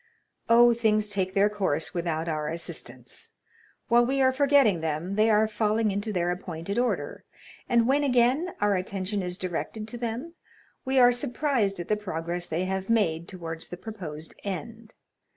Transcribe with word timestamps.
"Oh, 0.49 0.73
things 0.73 1.09
take 1.09 1.35
their 1.35 1.47
course 1.47 1.93
without 1.93 2.27
our 2.27 2.47
assistance. 2.49 3.29
While 3.87 4.03
we 4.03 4.19
are 4.19 4.31
forgetting 4.31 4.81
them, 4.81 5.13
they 5.13 5.29
are 5.29 5.47
falling 5.47 5.91
into 5.91 6.11
their 6.11 6.31
appointed 6.31 6.79
order; 6.79 7.23
and 7.69 7.87
when, 7.87 8.03
again, 8.03 8.49
our 8.59 8.75
attention 8.75 9.21
is 9.21 9.37
directed 9.37 9.87
to 9.89 9.99
them, 9.99 10.33
we 10.85 10.97
are 10.97 11.11
surprised 11.11 11.79
at 11.79 11.87
the 11.87 11.95
progress 11.97 12.47
they 12.47 12.65
have 12.65 12.89
made 12.89 13.27
towards 13.27 13.69
the 13.69 13.77
proposed 13.77 14.33
end. 14.43 14.95